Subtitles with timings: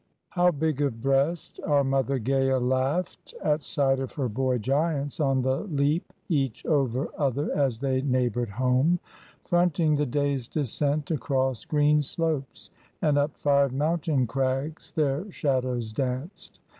[0.29, 5.43] ]HOW big of breast our Mother Gaea laughed At sight of her boy Giants on
[5.43, 8.97] the leap Each over other as they neighboured home,
[9.45, 16.59] Fronting the day's descent across green slopes, And up fired mountain crags their shadows danced.